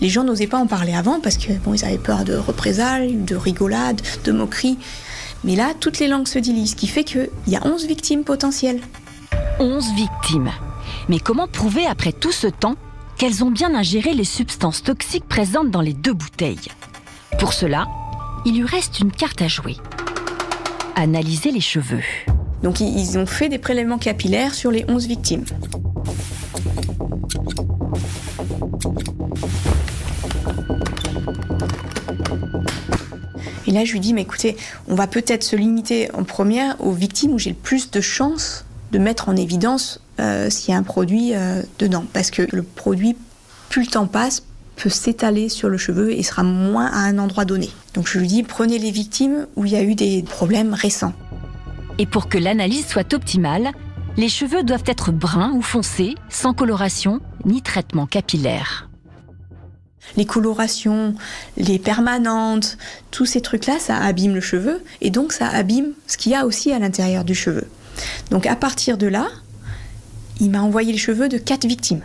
Les 0.00 0.08
gens 0.08 0.24
n'osaient 0.24 0.46
pas 0.46 0.58
en 0.58 0.66
parler 0.66 0.92
avant 0.92 1.20
parce 1.20 1.36
que 1.36 1.52
bon, 1.64 1.74
ils 1.74 1.84
avaient 1.84 1.98
peur 1.98 2.24
de 2.24 2.34
représailles, 2.34 3.14
de 3.14 3.36
rigolades, 3.36 4.00
de 4.24 4.32
moqueries. 4.32 4.78
Mais 5.46 5.54
là, 5.54 5.74
toutes 5.78 6.00
les 6.00 6.08
langues 6.08 6.26
se 6.26 6.40
dilisent, 6.40 6.72
ce 6.72 6.76
qui 6.76 6.88
fait 6.88 7.04
qu'il 7.04 7.30
y 7.46 7.54
a 7.54 7.64
11 7.64 7.86
victimes 7.86 8.24
potentielles. 8.24 8.80
11 9.60 9.94
victimes. 9.94 10.50
Mais 11.08 11.20
comment 11.20 11.46
prouver 11.46 11.86
après 11.86 12.12
tout 12.12 12.32
ce 12.32 12.48
temps 12.48 12.74
qu'elles 13.16 13.44
ont 13.44 13.50
bien 13.52 13.72
ingéré 13.74 14.12
les 14.12 14.24
substances 14.24 14.82
toxiques 14.82 15.28
présentes 15.28 15.70
dans 15.70 15.80
les 15.80 15.94
deux 15.94 16.12
bouteilles? 16.12 16.68
Pour 17.38 17.52
cela, 17.52 17.86
il 18.44 18.58
lui 18.58 18.66
reste 18.66 18.98
une 18.98 19.12
carte 19.12 19.40
à 19.40 19.46
jouer. 19.46 19.76
Analyser 20.96 21.52
les 21.52 21.60
cheveux. 21.60 22.02
Donc 22.64 22.80
ils 22.80 23.16
ont 23.16 23.26
fait 23.26 23.48
des 23.48 23.58
prélèvements 23.58 23.98
capillaires 23.98 24.54
sur 24.54 24.72
les 24.72 24.84
11 24.88 25.06
victimes. 25.06 25.44
Là, 33.76 33.84
je 33.84 33.92
lui 33.92 34.00
dis, 34.00 34.12
mais 34.12 34.22
écoutez, 34.22 34.56
on 34.88 34.94
va 34.94 35.06
peut-être 35.06 35.42
se 35.42 35.56
limiter 35.56 36.10
en 36.12 36.24
première 36.24 36.80
aux 36.80 36.92
victimes 36.92 37.32
où 37.32 37.38
j'ai 37.38 37.50
le 37.50 37.56
plus 37.56 37.90
de 37.90 38.00
chances 38.00 38.64
de 38.92 38.98
mettre 38.98 39.28
en 39.28 39.36
évidence 39.36 40.00
euh, 40.20 40.48
s'il 40.50 40.72
y 40.72 40.74
a 40.74 40.78
un 40.78 40.82
produit 40.82 41.34
euh, 41.34 41.62
dedans. 41.78 42.04
Parce 42.12 42.30
que 42.30 42.46
le 42.50 42.62
produit, 42.62 43.16
plus 43.68 43.82
le 43.82 43.88
temps 43.88 44.06
passe, 44.06 44.42
peut 44.76 44.90
s'étaler 44.90 45.48
sur 45.48 45.68
le 45.68 45.78
cheveu 45.78 46.12
et 46.12 46.22
sera 46.22 46.42
moins 46.42 46.86
à 46.86 46.98
un 46.98 47.18
endroit 47.18 47.44
donné. 47.44 47.70
Donc 47.94 48.08
je 48.08 48.18
lui 48.18 48.28
dis, 48.28 48.42
prenez 48.42 48.78
les 48.78 48.90
victimes 48.90 49.46
où 49.56 49.64
il 49.64 49.72
y 49.72 49.76
a 49.76 49.82
eu 49.82 49.94
des 49.94 50.22
problèmes 50.22 50.74
récents. 50.74 51.14
Et 51.98 52.06
pour 52.06 52.28
que 52.28 52.38
l'analyse 52.38 52.86
soit 52.86 53.14
optimale, 53.14 53.72
les 54.16 54.28
cheveux 54.28 54.62
doivent 54.62 54.84
être 54.86 55.12
bruns 55.12 55.52
ou 55.54 55.62
foncés, 55.62 56.14
sans 56.28 56.52
coloration 56.52 57.20
ni 57.44 57.62
traitement 57.62 58.06
capillaire. 58.06 58.88
Les 60.16 60.24
colorations, 60.24 61.14
les 61.56 61.78
permanentes, 61.78 62.78
tous 63.10 63.26
ces 63.26 63.40
trucs-là, 63.40 63.78
ça 63.78 63.96
abîme 63.96 64.34
le 64.34 64.40
cheveu 64.40 64.82
et 65.00 65.10
donc 65.10 65.32
ça 65.32 65.48
abîme 65.48 65.92
ce 66.06 66.16
qu'il 66.16 66.32
y 66.32 66.34
a 66.34 66.46
aussi 66.46 66.72
à 66.72 66.78
l'intérieur 66.78 67.24
du 67.24 67.34
cheveu. 67.34 67.68
Donc 68.30 68.46
à 68.46 68.56
partir 68.56 68.98
de 68.98 69.06
là, 69.06 69.28
il 70.40 70.50
m'a 70.50 70.60
envoyé 70.60 70.92
les 70.92 70.98
cheveux 70.98 71.28
de 71.28 71.38
4 71.38 71.66
victimes 71.66 72.02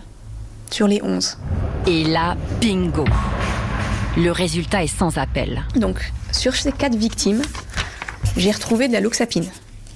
sur 0.70 0.88
les 0.88 1.02
11. 1.02 1.38
Et 1.88 2.04
là, 2.06 2.38
bingo 2.62 3.06
Le 4.18 4.32
résultat 4.32 4.84
est 4.84 4.88
sans 4.88 5.18
appel. 5.18 5.64
Donc 5.76 6.12
sur 6.32 6.56
ces 6.56 6.72
4 6.72 6.96
victimes, 6.96 7.42
j'ai 8.38 8.52
retrouvé 8.52 8.88
de 8.88 8.94
la 8.94 9.02
loxapine. 9.02 9.46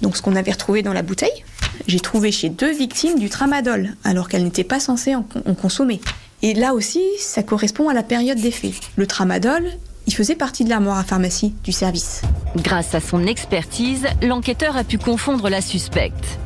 Donc 0.02 0.16
ce 0.16 0.22
qu'on 0.22 0.36
avait 0.36 0.52
retrouvé 0.52 0.82
dans 0.82 0.92
la 0.92 1.02
bouteille, 1.02 1.44
j'ai 1.86 2.00
trouvé 2.00 2.32
chez 2.32 2.48
deux 2.48 2.72
victimes 2.72 3.18
du 3.18 3.30
tramadol, 3.30 3.94
alors 4.04 4.28
qu'elles 4.28 4.44
n'étaient 4.44 4.64
pas 4.64 4.80
censées 4.80 5.14
en, 5.14 5.26
en 5.46 5.54
consommer. 5.54 6.00
Et 6.42 6.54
là 6.54 6.74
aussi, 6.74 7.02
ça 7.18 7.42
correspond 7.42 7.88
à 7.88 7.94
la 7.94 8.02
période 8.02 8.38
des 8.38 8.50
faits. 8.50 8.74
Le 8.96 9.06
tramadol, 9.06 9.64
il 10.06 10.14
faisait 10.14 10.36
partie 10.36 10.64
de 10.64 10.70
l'armoire 10.70 10.98
à 10.98 11.04
pharmacie 11.04 11.54
du 11.64 11.72
service. 11.72 12.22
Grâce 12.56 12.94
à 12.94 13.00
son 13.00 13.26
expertise, 13.26 14.06
l'enquêteur 14.22 14.76
a 14.76 14.84
pu 14.84 14.98
confondre 14.98 15.48
la 15.48 15.60
suspecte, 15.60 16.38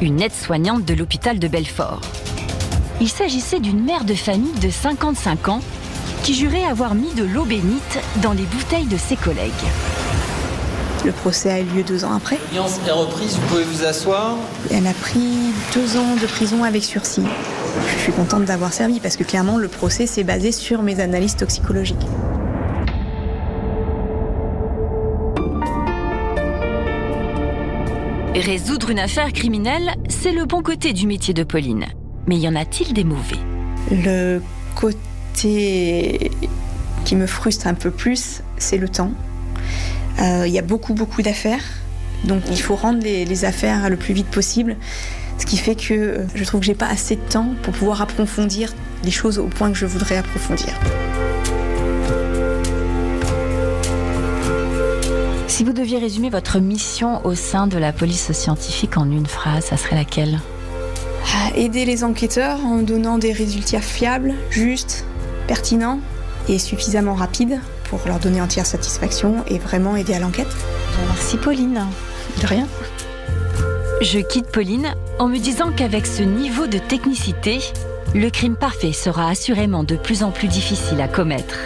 une 0.00 0.20
aide-soignante 0.20 0.84
de 0.84 0.94
l'hôpital 0.94 1.38
de 1.38 1.48
Belfort. 1.48 2.00
Il 3.00 3.08
s'agissait 3.08 3.60
d'une 3.60 3.82
mère 3.82 4.04
de 4.04 4.14
famille 4.14 4.58
de 4.60 4.70
55 4.70 5.48
ans 5.48 5.60
qui 6.22 6.34
jurait 6.34 6.64
avoir 6.64 6.94
mis 6.94 7.14
de 7.14 7.24
l'eau 7.24 7.44
bénite 7.44 8.00
dans 8.22 8.32
les 8.32 8.44
bouteilles 8.44 8.86
de 8.86 8.96
ses 8.96 9.16
collègues. 9.16 9.52
Le 11.06 11.12
procès 11.12 11.52
a 11.52 11.60
eu 11.60 11.64
lieu 11.64 11.84
deux 11.84 12.04
ans 12.04 12.12
après. 12.12 12.36
L'audience 12.48 12.80
est 12.84 12.90
reprise, 12.90 13.36
vous 13.36 13.46
pouvez 13.46 13.62
vous 13.62 13.84
asseoir. 13.84 14.34
Elle 14.72 14.88
a 14.88 14.92
pris 14.92 15.52
deux 15.72 15.96
ans 15.96 16.16
de 16.20 16.26
prison 16.26 16.64
avec 16.64 16.82
sursis. 16.82 17.22
Je 17.94 18.02
suis 18.02 18.12
contente 18.12 18.44
d'avoir 18.44 18.72
servi 18.72 18.98
parce 18.98 19.16
que 19.16 19.22
clairement 19.22 19.56
le 19.56 19.68
procès 19.68 20.06
s'est 20.06 20.24
basé 20.24 20.50
sur 20.50 20.82
mes 20.82 20.98
analyses 20.98 21.36
toxicologiques. 21.36 21.96
Résoudre 28.34 28.90
une 28.90 28.98
affaire 28.98 29.32
criminelle, 29.32 29.94
c'est 30.08 30.32
le 30.32 30.44
bon 30.44 30.60
côté 30.60 30.92
du 30.92 31.06
métier 31.06 31.34
de 31.34 31.44
Pauline. 31.44 31.86
Mais 32.26 32.36
y 32.36 32.48
en 32.48 32.56
a-t-il 32.56 32.92
des 32.92 33.04
mauvais? 33.04 33.38
Le 33.92 34.42
côté 34.74 36.32
qui 37.04 37.14
me 37.14 37.28
frustre 37.28 37.68
un 37.68 37.74
peu 37.74 37.92
plus, 37.92 38.42
c'est 38.58 38.76
le 38.76 38.88
temps. 38.88 39.12
Euh, 40.20 40.44
Il 40.46 40.52
y 40.52 40.58
a 40.58 40.62
beaucoup, 40.62 40.94
beaucoup 40.94 41.22
d'affaires. 41.22 41.62
Donc 42.24 42.42
il 42.50 42.60
faut 42.60 42.76
rendre 42.76 43.02
les, 43.02 43.24
les, 43.24 43.44
affaires 43.44 43.90
le 43.90 43.96
plus 43.96 44.14
vite 44.14 44.28
possible. 44.28 44.76
Ce 45.38 45.44
qui 45.44 45.58
fait 45.58 45.74
que 45.74 45.94
euh, 45.94 46.26
je 46.34 46.44
trouve 46.44 46.60
que 46.60 46.66
j'ai 46.66 46.74
pas 46.74 46.88
assez 46.88 47.16
de 47.16 47.20
temps 47.20 47.50
pour 47.62 47.74
pouvoir 47.74 48.00
approfondir 48.00 48.72
les 49.04 49.10
choses 49.10 49.38
au 49.38 49.46
point 49.46 49.70
que 49.70 49.76
je 49.76 49.86
voudrais 49.86 50.16
approfondir. 50.16 50.72
Si 55.46 55.64
vous 55.64 55.72
deviez 55.72 55.98
résumer 55.98 56.28
votre 56.28 56.58
mission 56.58 57.24
au 57.24 57.34
sein 57.34 57.66
de 57.66 57.78
la 57.78 57.92
police 57.92 58.32
scientifique 58.32 58.98
en 58.98 59.10
une 59.10 59.26
phrase, 59.26 59.64
ça 59.64 59.76
serait 59.76 59.96
laquelle? 59.96 60.40
Aider 61.54 61.86
les 61.86 62.04
enquêteurs 62.04 62.58
en 62.66 62.82
donnant 62.82 63.16
des 63.16 63.32
résultats 63.32 63.80
fiables, 63.80 64.34
justes, 64.50 65.06
pertinents 65.46 66.00
et 66.48 66.58
suffisamment 66.58 67.14
rapides 67.14 67.58
pour 67.88 68.00
leur 68.06 68.18
donner 68.18 68.40
entière 68.40 68.66
satisfaction 68.66 69.44
et 69.46 69.58
vraiment 69.58 69.96
aider 69.96 70.14
à 70.14 70.18
l'enquête. 70.18 70.54
Merci 71.08 71.36
Pauline. 71.36 71.86
De 72.40 72.46
rien. 72.46 72.66
Je 74.02 74.18
quitte 74.18 74.46
Pauline 74.46 74.94
en 75.18 75.28
me 75.28 75.38
disant 75.38 75.72
qu'avec 75.74 76.06
ce 76.06 76.22
niveau 76.22 76.66
de 76.66 76.78
technicité, 76.78 77.60
le 78.14 78.28
crime 78.30 78.56
parfait 78.56 78.92
sera 78.92 79.28
assurément 79.28 79.84
de 79.84 79.96
plus 79.96 80.22
en 80.22 80.30
plus 80.30 80.48
difficile 80.48 81.00
à 81.00 81.08
commettre. 81.08 81.58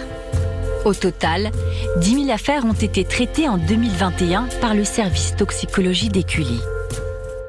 Au 0.85 0.95
total, 0.95 1.51
10 1.99 2.25
000 2.25 2.31
affaires 2.31 2.65
ont 2.65 2.73
été 2.73 3.05
traitées 3.05 3.49
en 3.49 3.59
2021 3.59 4.49
par 4.61 4.75
le 4.75 4.85
service 4.85 5.35
toxicologie 5.37 6.09
d'Écully. 6.09 6.61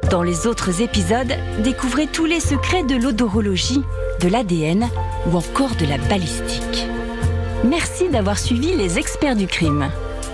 Dans 0.09 0.23
les 0.23 0.47
autres 0.47 0.81
épisodes, 0.81 1.33
découvrez 1.63 2.07
tous 2.07 2.25
les 2.25 2.41
secrets 2.41 2.83
de 2.83 2.95
l'odorologie, 2.95 3.81
de 4.19 4.27
l'ADN 4.27 4.89
ou 5.27 5.37
encore 5.37 5.75
de 5.75 5.85
la 5.85 5.97
balistique. 5.97 6.90
Merci 7.63 8.09
d'avoir 8.09 8.39
suivi 8.39 8.75
les 8.75 8.97
experts 8.97 9.35
du 9.35 9.45
crime. 9.45 9.91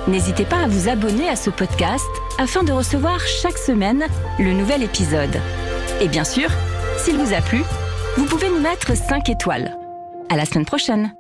N'hésitez 0.08 0.46
pas 0.46 0.64
à 0.64 0.68
vous 0.68 0.88
abonner 0.88 1.28
à 1.28 1.36
ce 1.36 1.50
podcast 1.50 2.06
afin 2.38 2.64
de 2.64 2.72
recevoir 2.72 3.20
chaque 3.20 3.58
semaine 3.58 4.06
le 4.40 4.54
nouvel 4.54 4.84
épisode. 4.84 5.42
Et 6.00 6.08
bien 6.08 6.24
sûr, 6.24 6.50
s'il 6.98 7.18
vous 7.18 7.34
a 7.34 7.42
plu, 7.42 7.62
vous 8.16 8.26
pouvez 8.26 8.50
nous 8.50 8.62
mettre 8.62 8.96
5 8.96 9.30
étoiles. 9.30 9.78
À 10.30 10.38
la 10.38 10.46
semaine 10.46 10.66
prochaine! 10.66 11.17